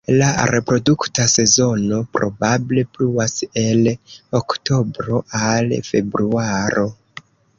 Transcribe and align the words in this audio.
La 0.19 0.27
reprodukta 0.49 1.25
sezono 1.33 1.99
probable 2.17 2.85
pluas 2.95 3.35
el 3.65 3.91
oktobro 4.41 5.21
al 5.43 5.71
februaro. 5.91 6.87